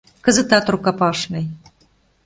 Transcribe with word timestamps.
Кызытат 0.25 0.65
рукопашный. 0.71 1.45